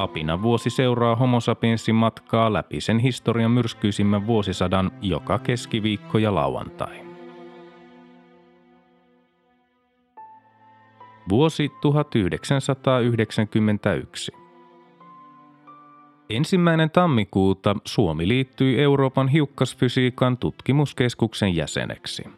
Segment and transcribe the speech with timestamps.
[0.00, 1.38] Apina vuosi seuraa homo
[1.92, 7.00] matkaa läpi sen historian myrskyisimmän vuosisadan joka keskiviikko ja lauantai.
[11.28, 14.32] Vuosi 1991.
[16.30, 22.24] Ensimmäinen tammikuuta Suomi liittyi Euroopan hiukkasfysiikan tutkimuskeskuksen jäseneksi–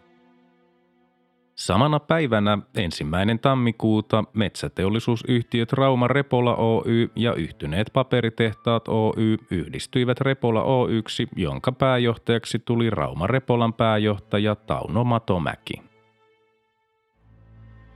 [1.55, 11.29] Samana päivänä ensimmäinen tammikuuta metsäteollisuusyhtiöt Rauma Repola Oy ja yhtyneet paperitehtaat Oy yhdistyivät Repola Oyksi,
[11.37, 15.75] jonka pääjohtajaksi tuli Rauma Repolan pääjohtaja Tauno Matomäki.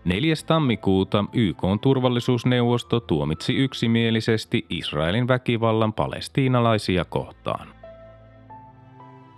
[0.05, 0.35] 4.
[0.47, 7.76] tammikuuta YK turvallisuusneuvosto tuomitsi yksimielisesti Israelin väkivallan palestiinalaisia kohtaan.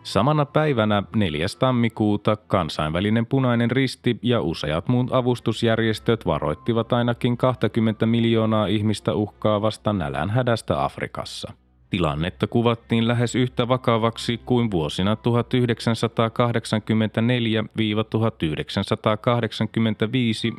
[0.08, 1.46] Samana päivänä 4.
[1.58, 10.84] tammikuuta kansainvälinen punainen risti ja useat muut avustusjärjestöt varoittivat ainakin 20 miljoonaa ihmistä uhkaavasta nälänhädästä
[10.84, 11.52] Afrikassa.
[11.90, 15.20] Tilannetta kuvattiin lähes yhtä vakavaksi kuin vuosina 1984-1985,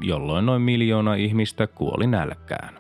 [0.02, 2.79] jolloin noin miljoona ihmistä kuoli nälkään.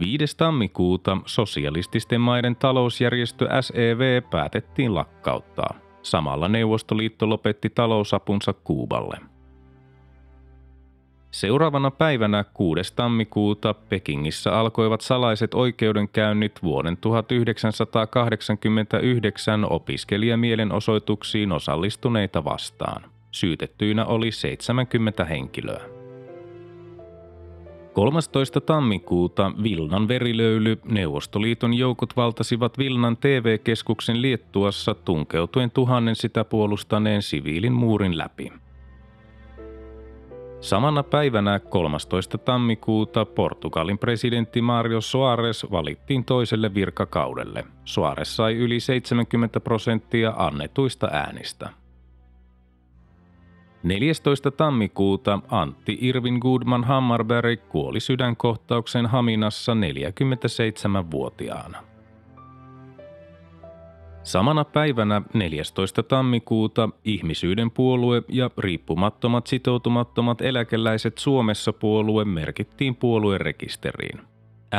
[0.00, 0.36] 5.
[0.36, 5.74] tammikuuta sosialististen maiden talousjärjestö SEV päätettiin lakkauttaa.
[6.02, 9.16] Samalla Neuvostoliitto lopetti talousapunsa Kuuballe.
[11.30, 12.94] Seuraavana päivänä 6.
[12.96, 23.10] tammikuuta Pekingissä alkoivat salaiset oikeudenkäynnit vuoden 1989 opiskelijamielenosoituksiin osallistuneita vastaan.
[23.30, 25.93] Syytettyinä oli 70 henkilöä.
[27.94, 28.60] 13.
[28.60, 38.18] tammikuuta Vilnan verilöyly Neuvostoliiton joukot valtasivat Vilnan TV-keskuksen Liettuassa tunkeutuen tuhannen sitä puolustaneen siviilin muurin
[38.18, 38.52] läpi.
[40.60, 42.38] Samana päivänä 13.
[42.38, 47.64] tammikuuta Portugalin presidentti Mario Soares valittiin toiselle virkakaudelle.
[47.84, 51.83] Soares sai yli 70 prosenttia annetuista äänistä.
[53.84, 54.50] 14.
[54.50, 61.78] tammikuuta Antti Irvin Goodman Hammarberg kuoli sydänkohtauksen Haminassa 47-vuotiaana.
[64.22, 66.02] Samana päivänä 14.
[66.02, 74.20] tammikuuta Ihmisyyden puolue ja riippumattomat sitoutumattomat eläkeläiset Suomessa puolue merkittiin puoluerekisteriin–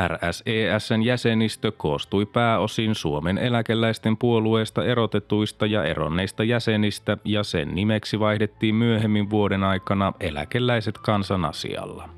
[0.08, 8.74] RSESn jäsenistö koostui pääosin Suomen eläkeläisten puolueesta erotetuista ja eronneista jäsenistä ja sen nimeksi vaihdettiin
[8.74, 12.08] myöhemmin vuoden aikana eläkeläiset kansanasialla.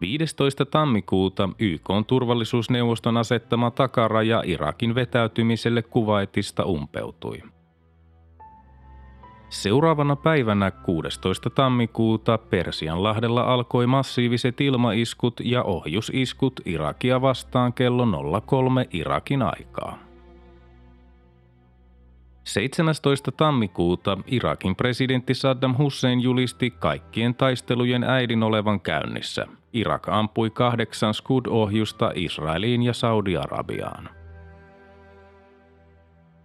[0.00, 0.66] 15.
[0.66, 7.42] tammikuuta YK turvallisuusneuvoston asettama takaraja Irakin vetäytymiselle Kuwaitista umpeutui–
[9.48, 11.50] Seuraavana päivänä 16.
[11.50, 18.06] tammikuuta Persianlahdella alkoi massiiviset ilmaiskut ja ohjusiskut Irakia vastaan kello
[18.46, 19.98] 03 Irakin aikaa.
[22.44, 23.32] 17.
[23.32, 29.46] tammikuuta Irakin presidentti Saddam Hussein julisti kaikkien taistelujen äidin olevan käynnissä.
[29.72, 34.08] Irak ampui kahdeksan Scud-ohjusta Israeliin ja Saudi-Arabiaan.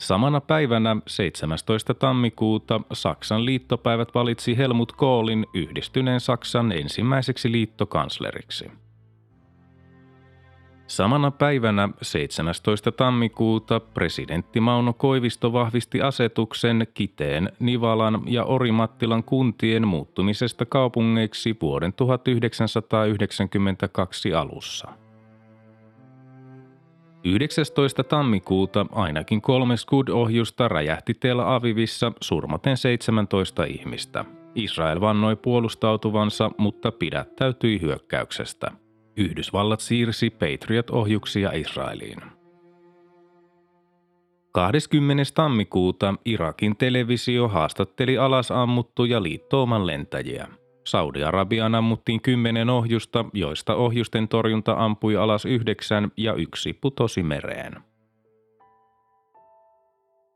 [0.02, 1.94] Samana päivänä 17.
[1.94, 8.72] tammikuuta Saksan liittopäivät valitsi Helmut Kohlin yhdistyneen Saksan ensimmäiseksi liittokansleriksi.
[10.88, 12.92] Samana päivänä 17.
[12.92, 24.34] tammikuuta presidentti Mauno Koivisto vahvisti asetuksen Kiteen, Nivalan ja Orimattilan kuntien muuttumisesta kaupungeiksi vuoden 1992
[24.34, 25.01] alussa.
[27.24, 28.04] 19.
[28.04, 34.26] tammikuuta ainakin kolme Scud-ohjusta räjähti Tel Avivissa surmaten 17 ihmistä.
[34.56, 38.72] Israel vannoi puolustautuvansa, mutta pidättäytyi hyökkäyksestä.
[39.18, 42.20] Yhdysvallat siirsi Patriot-ohjuksia Israeliin.
[44.52, 45.24] 20.
[45.36, 50.48] tammikuuta Irakin televisio haastatteli alas ammuttuja liittooman lentäjiä–
[50.84, 57.76] Saudi-Arabiaan ammuttiin kymmenen ohjusta, joista ohjusten torjunta ampui alas yhdeksän ja yksi putosi mereen.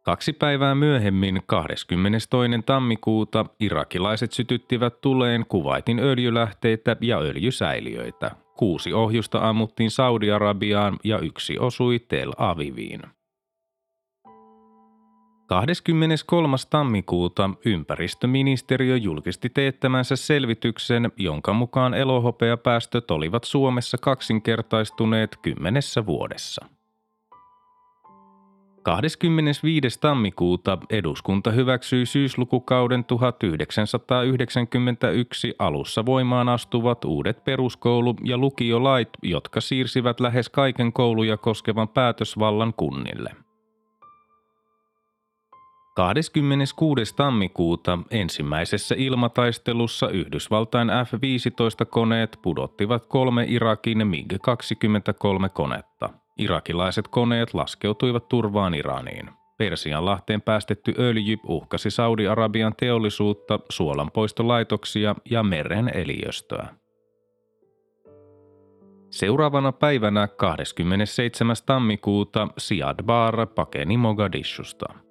[0.05, 2.27] Kaksi päivää myöhemmin, 22.
[2.65, 8.31] tammikuuta, irakilaiset sytyttivät tuleen kuvaitin öljylähteitä ja öljysäiliöitä.
[8.57, 13.01] kuusi ohjusta ammuttiin Saudi-Arabiaan ja yksi osui Tel Aviviin.
[15.47, 16.57] 23.
[16.69, 26.65] tammikuuta ympäristöministeriö julkisti teettämänsä selvityksen, jonka mukaan elohopeapäästöt olivat Suomessa kaksinkertaistuneet kymmenessä vuodessa.
[28.83, 29.99] 25.
[29.99, 40.49] tammikuuta eduskunta hyväksyi syyslukukauden 1991 alussa voimaan astuvat uudet peruskoulu- ja lukiolait, jotka siirsivät lähes
[40.49, 43.29] kaiken kouluja koskevan päätösvallan kunnille–
[45.95, 47.15] 26.
[47.15, 56.09] tammikuuta ensimmäisessä ilmataistelussa Yhdysvaltain F-15-koneet pudottivat kolme Irakin MiG-23-konetta.
[56.37, 59.29] Irakilaiset koneet laskeutuivat turvaan Iraniin.
[59.57, 66.67] Persianlahteen päästetty öljy uhkasi Saudi-Arabian teollisuutta, suolanpoistolaitoksia ja meren eliöstöä.
[69.09, 71.55] Seuraavana päivänä 27.
[71.65, 74.85] tammikuuta Siad Barre pakeni Mogadishusta–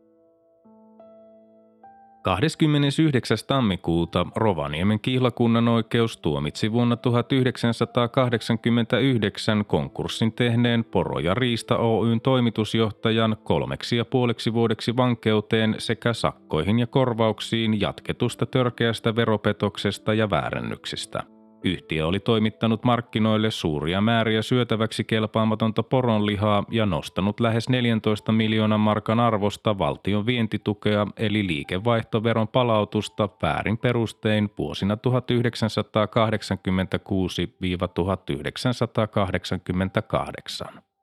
[2.24, 3.38] 29.
[3.46, 13.96] tammikuuta Rovaniemen kihlakunnan oikeus tuomitsi vuonna 1989 konkurssin tehneen Poro ja Riista Oyn toimitusjohtajan kolmeksi
[13.96, 21.22] ja puoleksi vuodeksi vankeuteen sekä sakkoihin ja korvauksiin jatketusta törkeästä veropetoksesta ja väärennyksistä–
[21.64, 29.20] Yhtiö oli toimittanut markkinoille suuria määriä syötäväksi kelpaamatonta poronlihaa ja nostanut lähes 14 miljoonan markan
[29.20, 34.98] arvosta valtion vientitukea eli liikevaihtoveron palautusta väärin perustein vuosina
[40.68, 40.93] 1986-1988.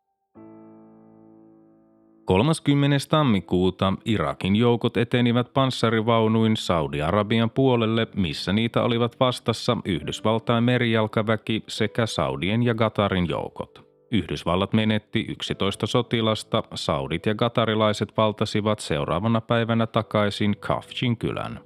[2.26, 2.98] 30.
[3.10, 12.64] tammikuuta Irakin joukot etenivät panssarivaunuin Saudi-Arabian puolelle, missä niitä olivat vastassa Yhdysvaltain merijalkaväki sekä Saudien
[12.64, 13.92] ja Gatarin joukot.
[14.12, 21.60] Yhdysvallat menetti 11 sotilasta, saudit ja gatarilaiset valtasivat seuraavana päivänä takaisin Kafjin kylän.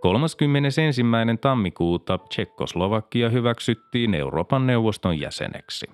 [0.00, 1.02] 31.
[1.40, 5.86] tammikuuta Tsekkoslovakia hyväksyttiin Euroopan neuvoston jäseneksi.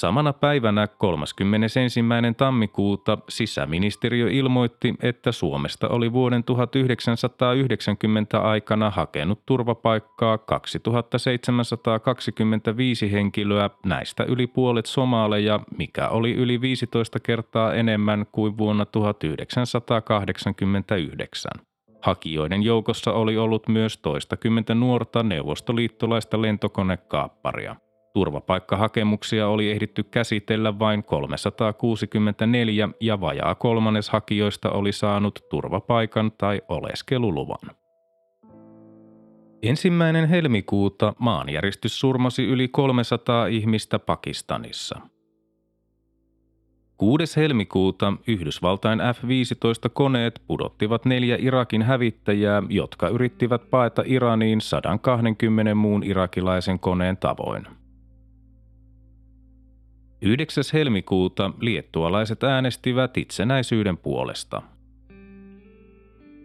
[0.00, 2.00] Samana päivänä 31.
[2.36, 14.46] tammikuuta sisäministeriö ilmoitti, että Suomesta oli vuoden 1990 aikana hakenut turvapaikkaa 2725 henkilöä, näistä yli
[14.46, 21.50] puolet somaaleja, mikä oli yli 15 kertaa enemmän kuin vuonna 1989.
[22.02, 27.76] Hakijoiden joukossa oli ollut myös toistakymmentä nuorta neuvostoliittolaista lentokonekaapparia.
[28.16, 37.76] Turvapaikkahakemuksia oli ehditty käsitellä vain 364 ja vajaa kolmannes hakijoista oli saanut turvapaikan tai oleskeluluvan.
[39.62, 45.00] Ensimmäinen helmikuuta maanjäristys surmasi yli 300 ihmistä Pakistanissa.
[46.96, 47.36] 6.
[47.36, 57.16] helmikuuta Yhdysvaltain F-15-koneet pudottivat neljä Irakin hävittäjää, jotka yrittivät paeta Iraniin 120 muun irakilaisen koneen
[57.16, 57.75] tavoin.
[60.22, 60.64] 9.
[60.72, 64.62] helmikuuta liettualaiset äänestivät itsenäisyyden puolesta.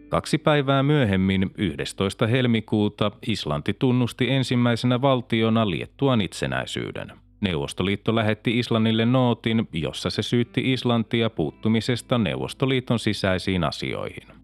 [0.08, 2.26] Kaksi päivää myöhemmin, 11.
[2.26, 7.12] helmikuuta, Islanti tunnusti ensimmäisenä valtiona Liettuan itsenäisyyden.
[7.40, 14.41] Neuvostoliitto lähetti Islannille nootin, jossa se syytti Islantia puuttumisesta Neuvostoliiton sisäisiin asioihin.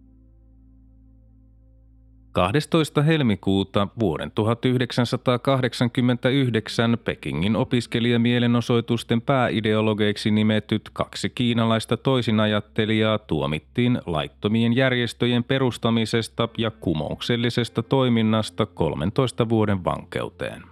[2.38, 3.02] 12.
[3.02, 16.71] helmikuuta vuoden 1989 Pekingin opiskelijamielenosoitusten pääideologeiksi nimetyt kaksi kiinalaista toisinajattelijaa tuomittiin laittomien järjestöjen perustamisesta ja
[16.71, 20.62] kumouksellisesta toiminnasta 13 vuoden vankeuteen.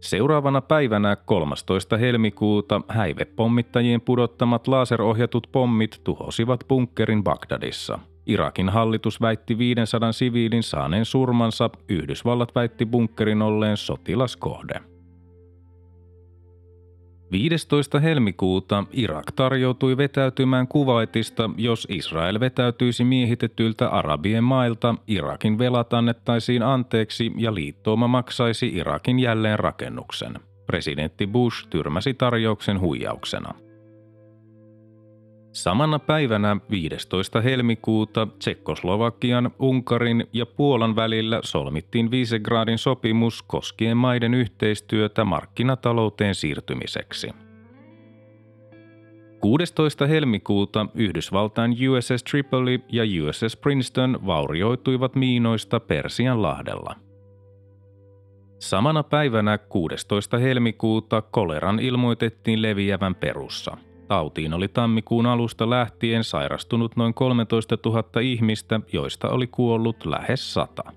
[0.00, 1.96] Seuraavana päivänä 13.
[1.96, 11.70] helmikuuta häivepommittajien pudottamat laserohjatut pommit tuhosivat bunkkerin Bagdadissa– Irakin hallitus väitti 500 siviilin saaneen surmansa,
[11.88, 14.74] Yhdysvallat väitti bunkkerin olleen sotilaskohde.
[17.32, 18.00] 15.
[18.00, 27.32] helmikuuta Irak tarjoutui vetäytymään Kuwaitista, jos Israel vetäytyisi miehitetyltä Arabien mailta, Irakin velat annettaisiin anteeksi
[27.36, 30.34] ja liittooma maksaisi Irakin jälleenrakennuksen.
[30.66, 33.54] Presidentti Bush tyrmäsi tarjouksen huijauksena.
[35.52, 37.40] Samana päivänä 15.
[37.40, 47.30] helmikuuta Tsekkoslovakian, Unkarin ja Puolan välillä solmittiin Visegradin sopimus koskien maiden yhteistyötä markkinatalouteen siirtymiseksi.
[49.40, 50.06] 16.
[50.06, 56.96] helmikuuta Yhdysvaltain USS Tripoli ja USS Princeton vaurioituivat miinoista Persian lahdella.
[58.58, 60.38] Samana päivänä 16.
[60.38, 63.76] helmikuuta koleran ilmoitettiin leviävän Perussa.
[64.12, 70.92] Tautiin oli tammikuun alusta lähtien sairastunut noin 13 000 ihmistä, joista oli kuollut lähes 100.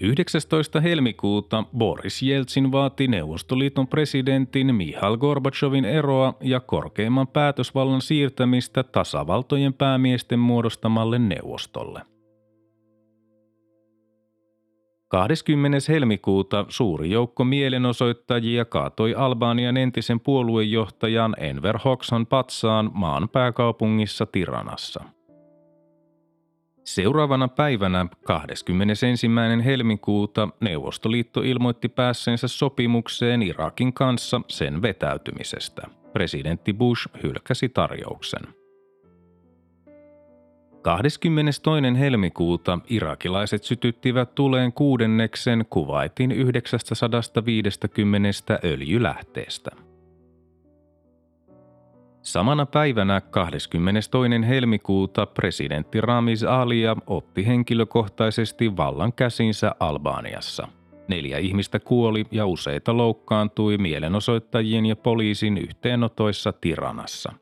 [0.00, 0.80] 19.
[0.80, 10.38] helmikuuta Boris Jeltsin vaati Neuvostoliiton presidentin Mihail Gorbachevin eroa ja korkeimman päätösvallan siirtämistä tasavaltojen päämiesten
[10.38, 12.11] muodostamalle neuvostolle.
[15.12, 15.78] 20.
[15.88, 25.04] helmikuuta suuri joukko mielenosoittajia kaatoi Albanian entisen puoluejohtajan Enver Hoxhan patsaan maan pääkaupungissa Tiranassa.
[26.84, 29.26] Seuraavana päivänä 21.
[29.64, 35.82] helmikuuta Neuvostoliitto ilmoitti päässeensä sopimukseen Irakin kanssa sen vetäytymisestä.
[36.12, 38.61] Presidentti Bush hylkäsi tarjouksen.
[40.82, 41.60] 22.
[41.98, 49.70] helmikuuta irakilaiset sytyttivät tuleen kuudenneksen Kuwaitin 950 öljylähteestä.
[52.22, 54.48] Samana päivänä 22.
[54.48, 60.68] helmikuuta presidentti Ramiz Alia otti henkilökohtaisesti vallan käsinsä Albaniassa.
[61.08, 67.41] Neljä ihmistä kuoli ja useita loukkaantui mielenosoittajien ja poliisin yhteenotoissa Tiranassa.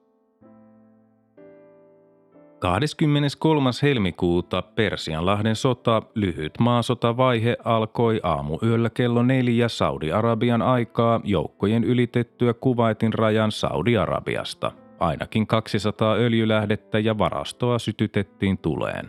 [2.61, 3.71] 23.
[3.83, 13.53] helmikuuta Persianlahden sota, lyhyt maasotavaihe, alkoi aamuyöllä kello neljä Saudi-Arabian aikaa joukkojen ylitettyä Kuwaitin rajan
[13.53, 14.73] Saudi-Arabiasta.
[14.99, 19.09] Ainakin 200 öljylähdettä ja varastoa sytytettiin tuleen.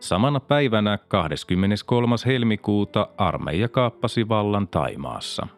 [0.00, 2.16] Samana päivänä 23.
[2.26, 5.46] helmikuuta armeija kaappasi vallan Taimaassa–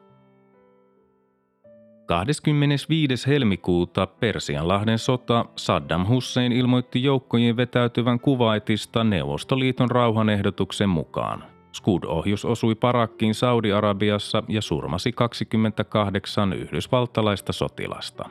[2.09, 3.27] 25.
[3.27, 11.45] helmikuuta Persianlahden sota Saddam Hussein ilmoitti joukkojen vetäytyvän Kuwaitista Neuvostoliiton rauhanehdotuksen mukaan.
[11.73, 18.29] Scud-ohjus osui parakkiin Saudi-Arabiassa ja surmasi 28 yhdysvaltalaista sotilasta.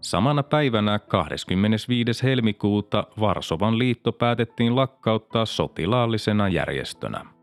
[0.00, 2.22] Samana päivänä 25.
[2.22, 7.24] helmikuuta Varsovan liitto päätettiin lakkauttaa sotilaallisena järjestönä–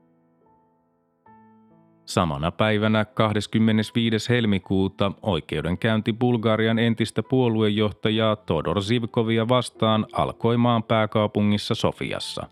[2.05, 4.29] Samana päivänä 25.
[4.29, 12.47] helmikuuta oikeudenkäynti Bulgarian entistä puoluejohtajaa Todor Zivkovia vastaan alkoi maan pääkaupungissa Sofiassa.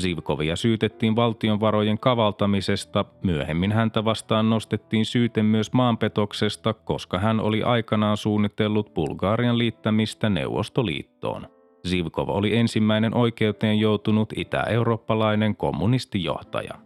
[0.00, 8.16] Zivkovia syytettiin valtionvarojen kavaltamisesta, myöhemmin häntä vastaan nostettiin syyte myös maanpetoksesta, koska hän oli aikanaan
[8.16, 11.46] suunnitellut Bulgarian liittämistä Neuvostoliittoon.
[11.88, 16.85] Zivkov oli ensimmäinen oikeuteen joutunut itä-eurooppalainen kommunistijohtaja.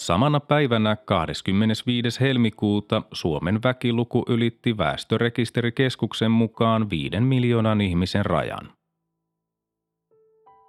[0.00, 2.20] Samana päivänä 25.
[2.20, 8.72] helmikuuta Suomen väkiluku ylitti väestörekisterikeskuksen mukaan 5 miljoonan ihmisen rajan.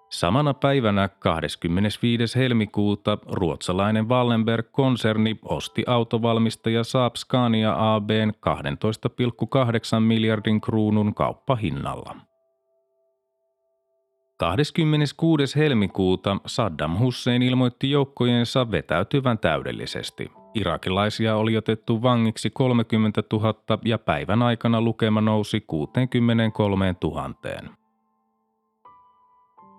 [0.09, 2.39] Samana päivänä 25.
[2.39, 8.31] helmikuuta ruotsalainen Wallenberg-konserni osti autovalmistaja Saab Scania ABn
[9.95, 12.30] 12,8 miljardin kruunun kauppahinnalla.
[14.41, 15.55] 26.
[15.59, 20.31] helmikuuta Saddam Hussein ilmoitti joukkojensa vetäytyvän täydellisesti.
[20.53, 23.53] Irakilaisia oli otettu vangiksi 30 000
[23.85, 27.33] ja päivän aikana lukema nousi 63 000.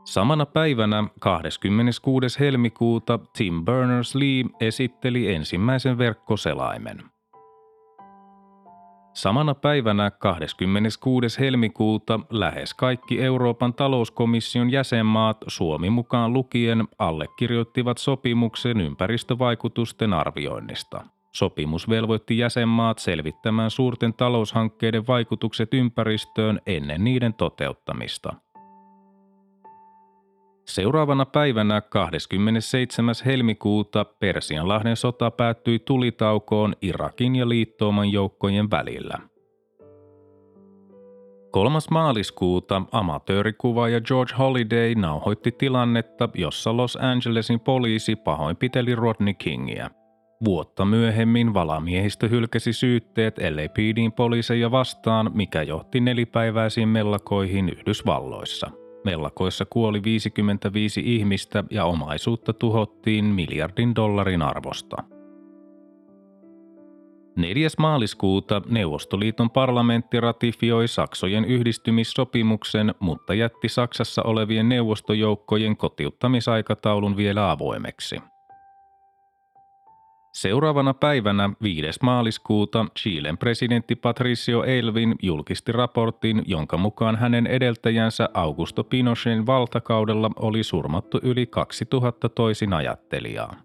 [0.04, 2.40] Samana päivänä 26.
[2.40, 7.11] helmikuuta Tim Berners-Lee esitteli ensimmäisen verkkoselaimen.
[9.14, 11.40] Samana päivänä 26.
[11.40, 21.04] helmikuuta lähes kaikki Euroopan talouskomission jäsenmaat Suomi mukaan lukien allekirjoittivat sopimuksen ympäristövaikutusten arvioinnista.
[21.32, 28.34] Sopimus velvoitti jäsenmaat selvittämään suurten taloushankkeiden vaikutukset ympäristöön ennen niiden toteuttamista.
[30.64, 33.14] Seuraavana päivänä 27.
[33.24, 39.18] helmikuuta Persianlahden sota päättyi tulitaukoon Irakin ja liittooman joukkojen välillä.
[41.50, 41.78] 3.
[41.90, 49.90] maaliskuuta amatöörikuvaaja George Holiday nauhoitti tilannetta, jossa Los Angelesin poliisi pahoinpiteli Rodney Kingia.
[50.44, 58.70] Vuotta myöhemmin valamiehistö hylkäsi syytteet LAPDin poliiseja vastaan, mikä johti nelipäiväisiin mellakoihin Yhdysvalloissa–
[59.04, 64.96] Mellakoissa kuoli 55 ihmistä ja omaisuutta tuhottiin miljardin dollarin arvosta.
[67.36, 67.68] 4.
[67.78, 78.16] maaliskuuta Neuvostoliiton parlamentti ratifioi Saksojen yhdistymissopimuksen, mutta jätti Saksassa olevien neuvostojoukkojen kotiuttamisaikataulun vielä avoimeksi.
[80.32, 81.98] Seuraavana päivänä 5.
[82.02, 90.62] maaliskuuta Chilen presidentti Patricio Elvin julkisti raportin, jonka mukaan hänen edeltäjänsä Augusto Pinochetin valtakaudella oli
[90.62, 93.56] surmattu yli 2000 toisin ajattelijaa.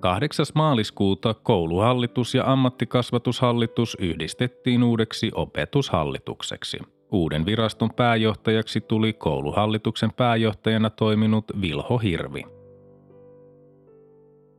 [0.00, 0.46] 8.
[0.54, 6.78] maaliskuuta kouluhallitus ja ammattikasvatushallitus yhdistettiin uudeksi opetushallitukseksi.
[7.12, 12.59] Uuden viraston pääjohtajaksi tuli kouluhallituksen pääjohtajana toiminut Vilho Hirvi.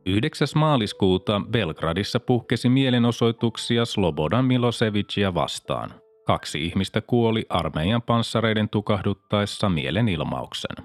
[0.06, 0.48] 9.
[0.54, 5.90] maaliskuuta Belgradissa puhkesi mielenosoituksia Slobodan Milosevicia vastaan.
[6.26, 10.76] Kaksi ihmistä kuoli armeijan panssareiden tukahduttaessa mielenilmauksen.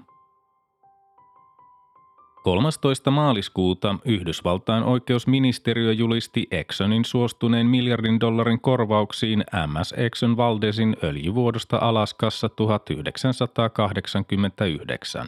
[2.42, 3.10] 13.
[3.10, 15.26] maaliskuuta Yhdysvaltain oikeusministeriö julisti Exxonin suostuneen miljardin dollarin korvauksiin MS Exxon Valdesin öljyvuodosta Alaskassa 1989.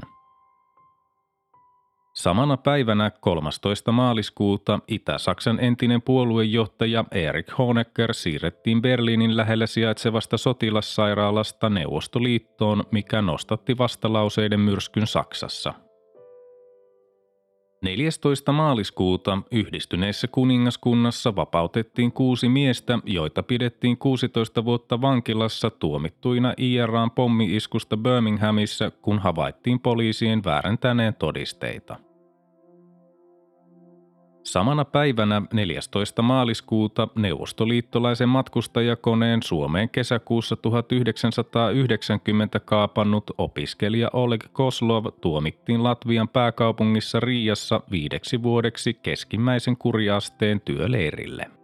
[2.21, 3.93] Samana päivänä 13.
[3.93, 14.61] maaliskuuta Itä-Saksan entinen puoluejohtaja Erich Honecker siirrettiin Berliinin lähellä sijaitsevasta sotilassairaalasta Neuvostoliittoon, mikä nostatti vastalauseiden
[14.61, 15.75] myrskyn Saksassa–
[17.83, 18.53] 14.
[18.53, 28.91] maaliskuuta yhdistyneessä kuningaskunnassa vapautettiin kuusi miestä, joita pidettiin 16 vuotta vankilassa tuomittuina IRAn pommiiskusta Birminghamissa,
[28.91, 32.10] kun havaittiin poliisien väärentäneen todisteita.
[34.43, 36.23] Samana päivänä 14.
[36.23, 48.43] maaliskuuta neuvostoliittolaisen matkustajakoneen Suomeen kesäkuussa 1990 kaapannut opiskelija Oleg Koslov tuomittiin Latvian pääkaupungissa Riassa viideksi
[48.43, 51.60] vuodeksi keskimmäisen kuriasteen työleirille.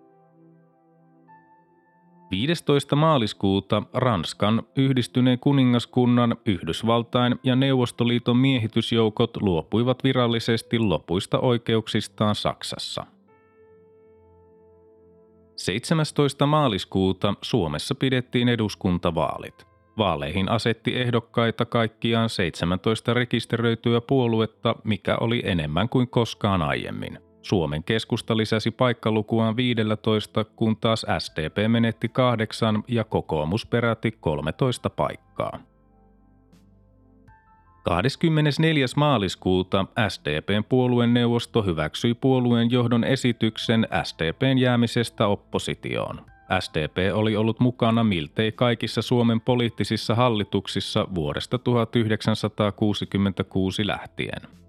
[2.31, 2.97] 15.
[2.97, 13.07] maaliskuuta Ranskan, yhdistyneen kuningaskunnan, Yhdysvaltain ja Neuvostoliiton miehitysjoukot luopuivat virallisesti lopuista oikeuksistaan Saksassa.
[15.57, 16.47] 17.
[16.47, 19.67] maaliskuuta Suomessa pidettiin eduskuntavaalit.
[19.99, 27.26] Vaaleihin asetti ehdokkaita kaikkiaan 17 rekisteröityä puoluetta, mikä oli enemmän kuin koskaan aiemmin.
[27.47, 35.59] Suomen keskusta lisäsi paikkalukuaan 15, kun taas SDP menetti kahdeksan ja kokoomus peräti 13 paikkaa.
[37.83, 38.87] 24.
[38.97, 46.21] maaliskuuta SDPn puolueneuvosto hyväksyi puolueen johdon esityksen SDPn jäämisestä oppositioon.
[46.61, 54.66] SDP oli ollut mukana miltei kaikissa Suomen poliittisissa hallituksissa vuodesta 1966 lähtien.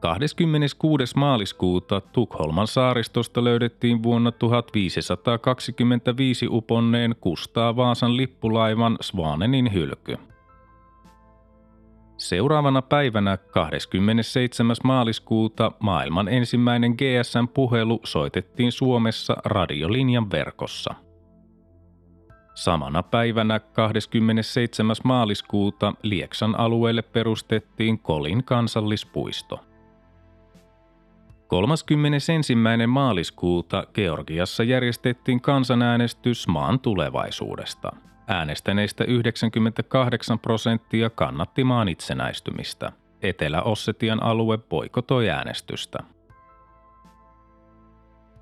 [0.00, 1.16] 26.
[1.16, 10.16] maaliskuuta Tukholman saaristosta löydettiin vuonna 1525 uponneen Kustaa Vaasan lippulaivan Svanenin hylky.
[12.16, 14.76] Seuraavana päivänä 27.
[14.84, 20.94] maaliskuuta maailman ensimmäinen GSM-puhelu soitettiin Suomessa radiolinjan verkossa.
[22.54, 24.96] Samana päivänä 27.
[25.04, 29.67] maaliskuuta Lieksan alueelle perustettiin Kolin kansallispuisto.
[31.48, 32.32] 31.
[32.86, 37.92] maaliskuuta Georgiassa järjestettiin kansanäänestys maan tulevaisuudesta.
[38.26, 42.92] Äänestäneistä 98 prosenttia kannatti maan itsenäistymistä.
[43.22, 45.98] Etelä-Ossetian alue poikotoi äänestystä.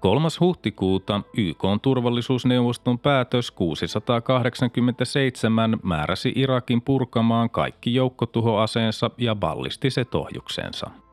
[0.00, 0.28] 3.
[0.40, 11.05] huhtikuuta YK turvallisuusneuvoston päätös 687 määräsi Irakin purkamaan kaikki joukkotuhoaseensa ja ballistiset ohjuksensa.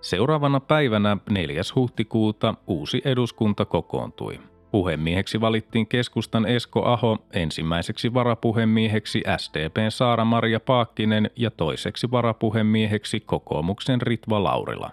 [0.00, 1.62] Seuraavana päivänä 4.
[1.74, 4.40] huhtikuuta uusi eduskunta kokoontui.
[4.70, 14.42] Puhemieheksi valittiin keskustan Esko Aho, ensimmäiseksi varapuhemieheksi SDPn Saara-Maria Paakkinen ja toiseksi varapuhemieheksi kokoomuksen Ritva
[14.44, 14.90] Laurila.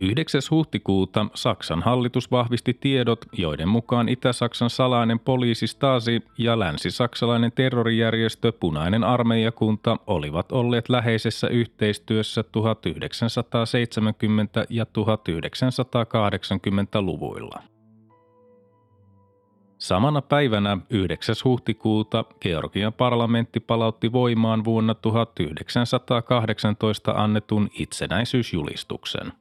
[0.00, 0.40] 9.
[0.50, 9.04] huhtikuuta Saksan hallitus vahvisti tiedot, joiden mukaan Itä-Saksan salainen poliisi Stasi ja länsi-saksalainen terrorijärjestö Punainen
[9.04, 12.44] armeijakunta olivat olleet läheisessä yhteistyössä 1970-
[14.70, 17.62] ja 1980-luvuilla.
[19.78, 21.34] Samana päivänä 9.
[21.44, 29.32] huhtikuuta Georgian parlamentti palautti voimaan vuonna 1918 annetun itsenäisyysjulistuksen–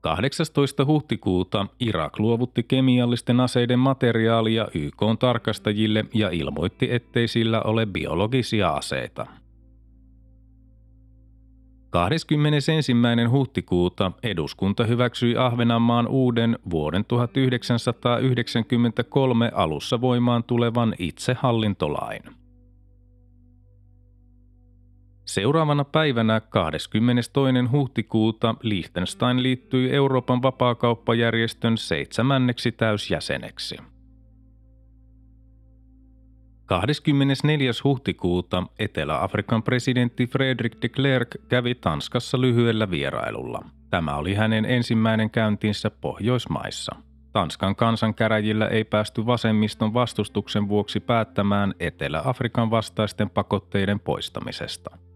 [0.00, 0.84] 18.
[0.84, 9.26] huhtikuuta Irak luovutti kemiallisten aseiden materiaalia YK tarkastajille ja ilmoitti, ettei sillä ole biologisia aseita.
[11.90, 12.72] 21.
[13.30, 22.22] huhtikuuta eduskunta hyväksyi Ahvenanmaan uuden vuoden 1993 alussa voimaan tulevan itsehallintolain.
[25.28, 27.30] Seuraavana päivänä 22.
[27.72, 33.76] huhtikuuta Liechtenstein liittyi Euroopan vapaakauppajärjestön seitsemänneksi täysjäseneksi.
[36.66, 37.70] 24.
[37.84, 43.64] huhtikuuta Etelä-Afrikan presidentti Fredrik de Klerk kävi Tanskassa lyhyellä vierailulla.
[43.90, 46.96] Tämä oli hänen ensimmäinen käyntinsä Pohjoismaissa.
[47.32, 55.07] Tanskan kansankäräjillä ei päästy vasemmiston vastustuksen vuoksi päättämään Etelä-Afrikan vastaisten pakotteiden poistamisesta.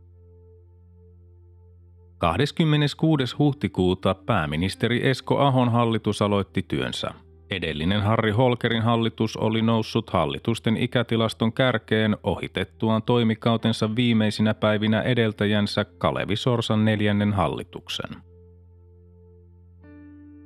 [2.23, 3.37] 26.
[3.39, 7.11] huhtikuuta pääministeri Esko Ahon hallitus aloitti työnsä.
[7.51, 16.37] Edellinen Harri Holkerin hallitus oli noussut hallitusten ikätilaston kärkeen ohitettuaan toimikautensa viimeisinä päivinä edeltäjänsä Kalevi
[16.37, 18.11] Sorsan neljännen hallituksen.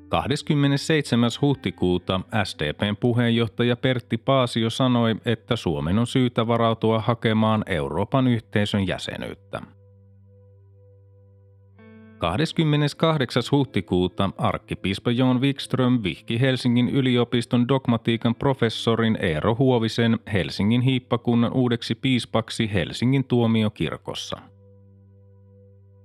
[0.09, 1.31] 27.
[1.43, 9.76] huhtikuuta SDPn puheenjohtaja Pertti Paasio sanoi, että Suomen on syytä varautua hakemaan Euroopan yhteisön jäsenyyttä.
[12.19, 13.43] 28.
[13.53, 22.73] huhtikuuta arkkipiispa Jon Wikström vihki Helsingin yliopiston dogmatiikan professorin Eero Huovisen Helsingin hiippakunnan uudeksi piispaksi
[22.75, 24.37] Helsingin tuomiokirkossa.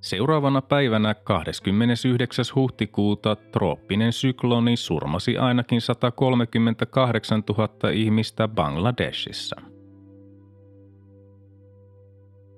[0.02, 2.46] Seuraavana päivänä 29.
[2.56, 9.62] huhtikuuta trooppinen sykloni surmasi ainakin 138 000 ihmistä Bangladeshissa–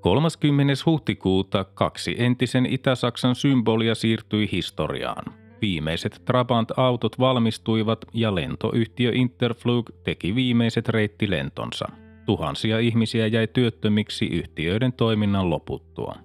[0.04, 0.74] 30.
[0.86, 5.34] huhtikuuta kaksi entisen Itä-Saksan symbolia siirtyi historiaan.
[5.62, 11.86] Viimeiset Trabant-autot valmistuivat ja lentoyhtiö Interflug teki viimeiset reittilentonsa.
[12.26, 16.16] Tuhansia ihmisiä jäi työttömiksi yhtiöiden toiminnan loputtua.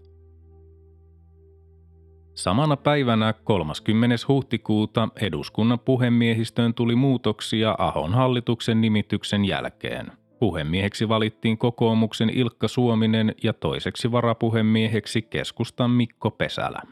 [2.34, 4.16] Samana päivänä 30.
[4.28, 10.12] huhtikuuta eduskunnan puhemiehistöön tuli muutoksia Ahon hallituksen nimityksen jälkeen.
[10.38, 16.82] Puhemieheksi valittiin kokoomuksen Ilkka Suominen ja toiseksi varapuhemieheksi keskustan Mikko Pesälä.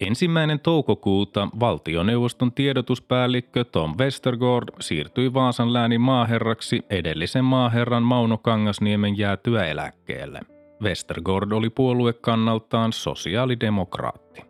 [0.00, 9.66] Ensimmäinen toukokuuta valtioneuvoston tiedotuspäällikkö Tom Westergaard siirtyi Vaasan läänin maaherraksi edellisen maaherran Mauno Kangasniemen jäätyä
[9.66, 10.40] eläkkeelle.
[10.82, 14.42] Westergaard oli puoluekannaltaan sosiaalidemokraatti.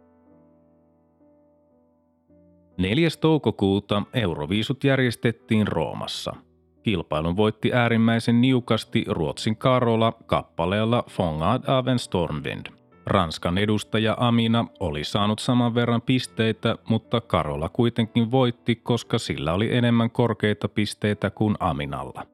[2.79, 3.09] 4.
[3.21, 6.37] toukokuuta Euroviisut järjestettiin Roomassa–
[6.85, 12.67] Kilpailun voitti äärimmäisen niukasti Ruotsin Karola kappaleella Fångad av en stormvind.
[13.07, 19.77] Ranskan edustaja Amina oli saanut saman verran pisteitä, mutta Karola kuitenkin voitti, koska sillä oli
[19.77, 22.34] enemmän korkeita pisteitä kuin Aminalla.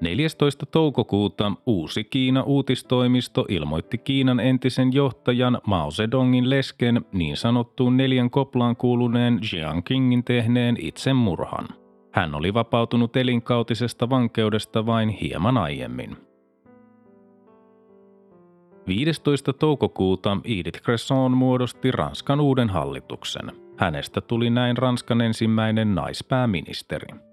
[0.00, 0.66] 14.
[0.66, 8.76] toukokuuta uusi Kiina uutistoimisto ilmoitti Kiinan entisen johtajan Mao Zedongin lesken niin sanottuun neljän koplaan
[8.76, 11.68] kuuluneen Jiang Qingin tehneen itsemurhan.
[12.12, 16.16] Hän oli vapautunut elinkautisesta vankeudesta vain hieman aiemmin.
[18.86, 19.52] 15.
[19.52, 23.52] toukokuuta Edith Cresson muodosti Ranskan uuden hallituksen.
[23.76, 27.27] Hänestä tuli näin Ranskan ensimmäinen naispääministeri.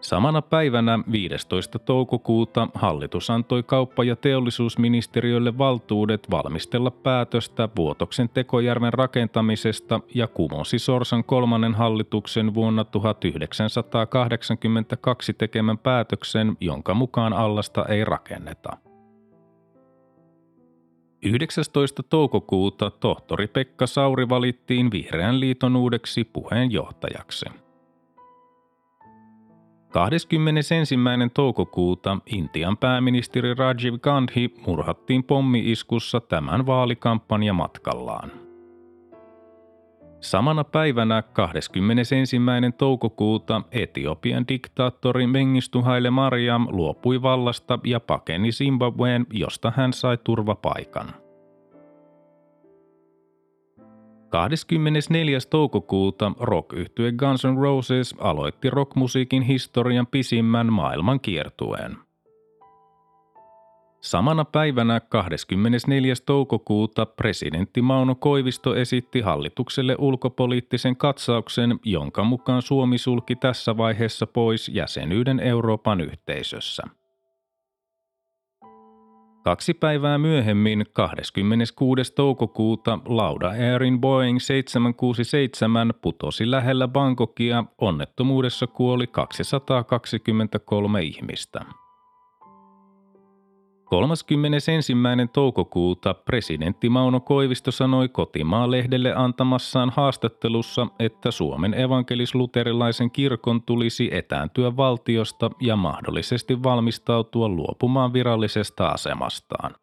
[0.00, 1.78] Samana päivänä 15.
[1.78, 11.24] toukokuuta hallitus antoi kauppa- ja teollisuusministeriölle valtuudet valmistella päätöstä Vuotoksen tekojärven rakentamisesta ja kumosi Sorsan
[11.24, 18.76] kolmannen hallituksen vuonna 1982 tekemän päätöksen, jonka mukaan allasta ei rakenneta.
[21.22, 22.02] 19.
[22.02, 27.46] toukokuuta tohtori Pekka Sauri valittiin Vihreän liiton uudeksi puheenjohtajaksi.
[29.90, 30.96] 21.
[31.34, 38.30] toukokuuta Intian pääministeri Rajiv Gandhi murhattiin pommiiskussa tämän vaalikampanjamatkallaan.
[40.20, 42.16] Samana päivänä 21.
[42.78, 51.14] toukokuuta Etiopian diktaattori Mengistu Haile Mariam luopui vallasta ja pakeni Zimbabween, josta hän sai turvapaikan.
[54.30, 55.38] 24.
[55.50, 56.70] toukokuuta rock
[57.18, 61.96] Guns N' Roses aloitti rockmusiikin historian pisimmän maailman kiertueen.
[64.00, 66.14] Samana päivänä 24.
[66.26, 74.68] toukokuuta presidentti Mauno Koivisto esitti hallitukselle ulkopoliittisen katsauksen, jonka mukaan Suomi sulki tässä vaiheessa pois
[74.68, 76.82] jäsenyyden Euroopan yhteisössä.
[79.42, 82.14] Kaksi päivää myöhemmin, 26.
[82.14, 87.64] toukokuuta, Lauda Airin Boeing 767 putosi lähellä Bangkokia.
[87.78, 91.60] Onnettomuudessa kuoli 223 ihmistä.
[93.90, 94.72] 31.
[95.32, 105.50] toukokuuta presidentti Mauno Koivisto sanoi Kotimaa-lehdelle antamassaan haastattelussa, että Suomen evankelis-luterilaisen kirkon tulisi etääntyä valtiosta
[105.60, 109.74] ja mahdollisesti valmistautua luopumaan virallisesta asemastaan.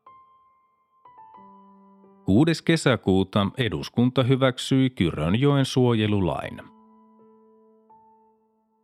[2.26, 2.64] 6.
[2.64, 6.62] kesäkuuta eduskunta hyväksyi Kyrönjoen suojelulain–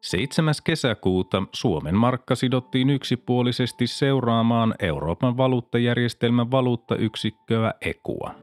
[0.03, 0.53] 7.
[0.63, 8.35] kesäkuuta Suomen markka sidottiin yksipuolisesti seuraamaan Euroopan valuuttajärjestelmän valuuttayksikköä EKUA.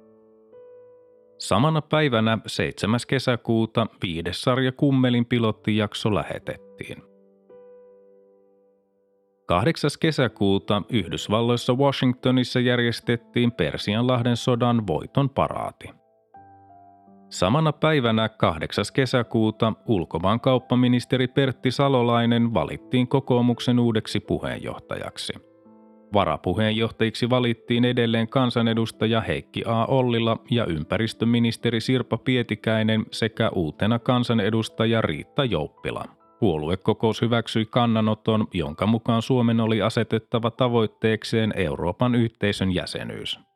[1.39, 3.01] Samana päivänä 7.
[3.09, 7.03] kesäkuuta viides sarja Kummelin pilottijakso lähetettiin.
[9.47, 9.91] 8.
[10.01, 15.91] kesäkuuta Yhdysvalloissa Washingtonissa järjestettiin Persianlahden sodan voiton paraati.
[17.31, 18.85] Samana päivänä 8.
[18.95, 25.33] kesäkuuta ulkomaankauppaministeri Pertti Salolainen valittiin kokoomuksen uudeksi puheenjohtajaksi.
[26.13, 29.85] Varapuheenjohtajiksi valittiin edelleen kansanedustaja Heikki A.
[29.85, 36.05] Ollila ja ympäristöministeri Sirpa Pietikäinen sekä uutena kansanedustaja Riitta Jouppila.
[36.41, 43.50] Puoluekokous hyväksyi kannanoton, jonka mukaan Suomen oli asetettava tavoitteekseen Euroopan yhteisön jäsenyys.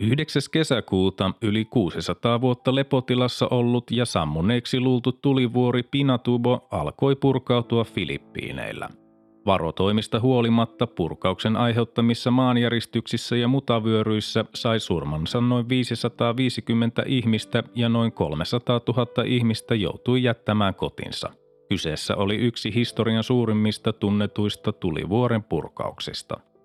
[0.00, 0.42] 9.
[0.52, 8.88] kesäkuuta yli 600 vuotta lepotilassa ollut ja sammuneeksi luultu tulivuori Pinatubo alkoi purkautua Filippiineillä.
[9.46, 18.80] Varotoimista huolimatta purkauksen aiheuttamissa maanjäristyksissä ja mutavyöryissä sai surmansa noin 550 ihmistä ja noin 300
[18.88, 21.30] 000 ihmistä joutui jättämään kotinsa.
[21.68, 26.40] Kyseessä oli yksi historian suurimmista tunnetuista tulivuoren purkauksista–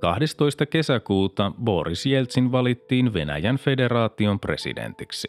[0.00, 0.66] 12.
[0.66, 5.28] kesäkuuta Boris Jeltsin valittiin Venäjän federaation presidentiksi.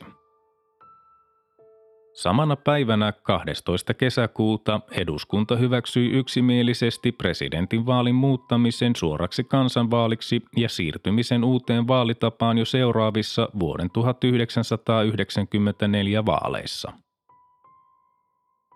[2.13, 3.93] Samana päivänä 12.
[3.93, 13.49] kesäkuuta eduskunta hyväksyi yksimielisesti presidentin vaalin muuttamisen suoraksi kansanvaaliksi ja siirtymisen uuteen vaalitapaan jo seuraavissa
[13.59, 16.91] vuoden 1994 vaaleissa.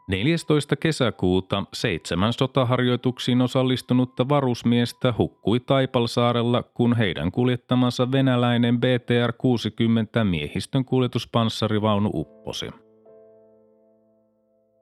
[0.08, 0.76] 14.
[0.76, 12.70] kesäkuuta seitsemän sotaharjoituksiin osallistunutta varusmiestä hukkui Taipalsaarella, kun heidän kuljettamansa venäläinen BTR-60 miehistön kuljetuspanssarivaunu upposi.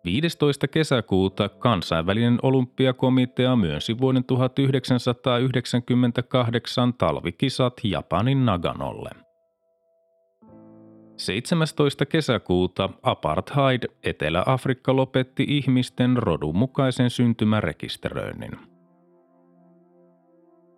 [0.06, 0.68] 15.
[0.68, 9.10] kesäkuuta kansainvälinen olympiakomitea myönsi vuoden 1998 talvikisat Japanin Naganolle–
[11.26, 12.06] 17.
[12.06, 18.52] kesäkuuta apartheid Etelä-Afrikka lopetti ihmisten rodunmukaisen syntymärekisteröinnin.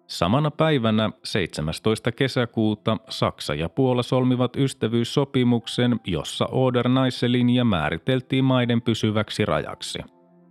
[0.07, 2.11] Samana päivänä 17.
[2.11, 9.99] kesäkuuta Saksa ja Puola solmivat ystävyyssopimuksen, jossa Oder-Neiselin määriteltiin maiden pysyväksi rajaksi.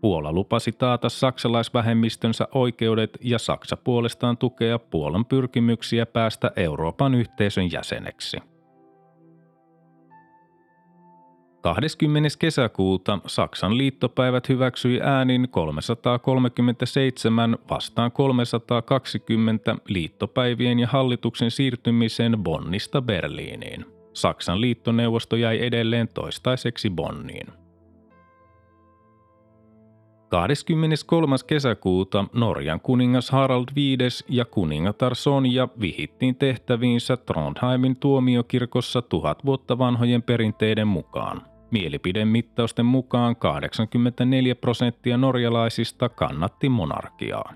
[0.00, 8.53] Puola lupasi taata saksalaisvähemmistönsä oikeudet ja Saksa puolestaan tukea Puolan pyrkimyksiä päästä Euroopan yhteisön jäseneksi.
[11.64, 12.28] 20.
[12.38, 23.84] kesäkuuta Saksan liittopäivät hyväksyi äänin 337 vastaan 320 liittopäivien ja hallituksen siirtymisen Bonnista Berliiniin.
[24.12, 27.46] Saksan liittoneuvosto jäi edelleen toistaiseksi Bonniin.
[30.28, 31.36] 23.
[31.46, 33.78] kesäkuuta Norjan kuningas Harald V
[34.28, 41.53] ja kuningatar Sonja vihittiin tehtäviinsä Trondheimin tuomiokirkossa tuhat vuotta vanhojen perinteiden mukaan.
[41.70, 47.54] Mielipidemittausten mukaan 84 prosenttia norjalaisista kannatti monarkiaa.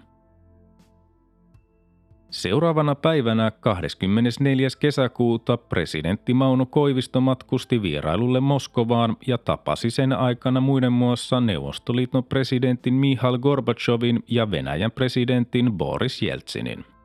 [2.30, 4.68] Seuraavana päivänä 24.
[4.80, 12.94] kesäkuuta presidentti Mauno Koivisto matkusti vierailulle Moskovaan ja tapasi sen aikana muiden muassa Neuvostoliiton presidentin
[12.94, 16.84] Mihail Gorbachevin ja Venäjän presidentin Boris Jeltsinin–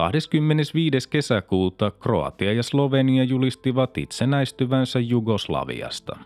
[0.00, 1.08] 25.
[1.10, 6.16] kesäkuuta Kroatia ja Slovenia julistivat itsenäistyvänsä Jugoslaviasta.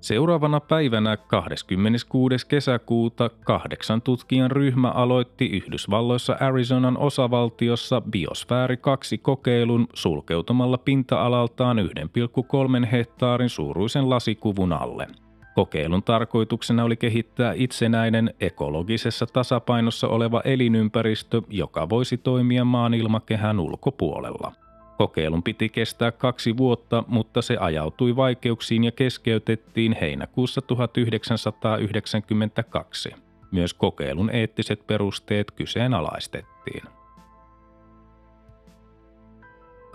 [0.00, 2.46] Seuraavana päivänä 26.
[2.46, 13.50] kesäkuuta kahdeksan tutkijan ryhmä aloitti Yhdysvalloissa Arizonan osavaltiossa Biosfääri 2 kokeilun sulkeutumalla pinta-alaltaan 1,3 hehtaarin
[13.50, 15.06] suuruisen lasikuvun alle–
[15.56, 24.52] Kokeilun tarkoituksena oli kehittää itsenäinen ekologisessa tasapainossa oleva elinympäristö, joka voisi toimia maan ilmakehän ulkopuolella.
[24.98, 33.10] Kokeilun piti kestää kaksi vuotta, mutta se ajautui vaikeuksiin ja keskeytettiin heinäkuussa 1992.
[33.50, 36.82] Myös kokeilun eettiset perusteet kyseenalaistettiin.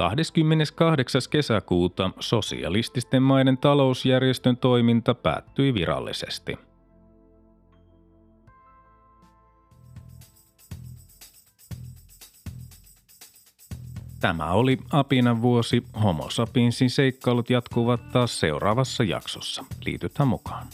[0.10, 1.22] 28.
[1.30, 6.58] kesäkuuta sosialististen maiden talousjärjestön toiminta päättyi virallisesti.
[14.20, 15.84] Tämä oli Apinan vuosi.
[16.04, 19.66] Homo sapiensin seikkailut jatkuvat taas seuraavassa jaksossa.
[19.86, 20.68] Liitytään mukaan.